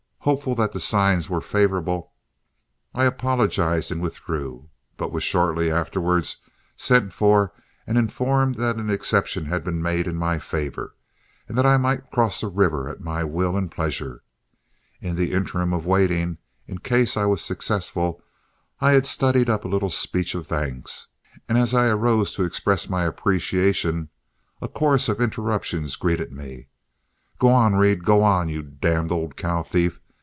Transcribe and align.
Hopeful 0.23 0.53
that 0.53 0.71
the 0.71 0.79
signs 0.79 1.31
were 1.31 1.41
favorable, 1.41 2.13
I 2.93 3.05
apologized 3.05 3.91
and 3.91 3.99
withdrew, 3.99 4.69
but 4.95 5.11
was 5.11 5.23
shortly 5.23 5.71
afterwards 5.71 6.37
sent 6.75 7.11
for 7.11 7.53
and 7.87 7.97
informed 7.97 8.53
that 8.57 8.75
an 8.75 8.91
exception 8.91 9.45
had 9.45 9.63
been 9.63 9.81
made 9.81 10.05
in 10.05 10.17
my 10.17 10.37
favor, 10.37 10.93
and 11.47 11.57
that 11.57 11.65
I 11.65 11.77
might 11.77 12.11
cross 12.11 12.39
the 12.39 12.49
river 12.49 12.87
at 12.87 13.01
my 13.01 13.23
will 13.23 13.57
and 13.57 13.71
pleasure. 13.71 14.21
In 15.01 15.15
the 15.15 15.31
interim 15.31 15.73
of 15.73 15.87
waiting, 15.87 16.37
in 16.67 16.77
case 16.77 17.17
I 17.17 17.25
was 17.25 17.41
successful, 17.41 18.21
I 18.79 18.91
had 18.91 19.07
studied 19.07 19.49
up 19.49 19.65
a 19.65 19.69
little 19.69 19.89
speech 19.89 20.35
of 20.35 20.45
thanks, 20.45 21.07
and 21.49 21.57
as 21.57 21.73
I 21.73 21.87
arose 21.87 22.31
to 22.33 22.43
express 22.43 22.87
my 22.87 23.05
appreciation, 23.05 24.09
a 24.61 24.67
chorus 24.67 25.09
of 25.09 25.19
interruptions 25.19 25.95
greeted 25.95 26.31
me: 26.31 26.67
"G' 27.41 27.47
on, 27.47 27.73
Reed! 27.73 28.05
G' 28.05 28.11
on, 28.11 28.49
you 28.49 28.61
d 28.61 28.77
d 28.87 29.07
old 29.09 29.35
cow 29.35 29.63
thief! 29.63 29.97